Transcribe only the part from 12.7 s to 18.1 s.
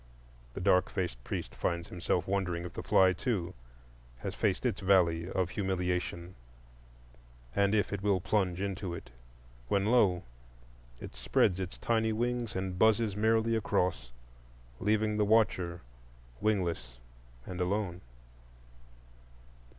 buzzes merrily across, leaving the watcher wingless and alone.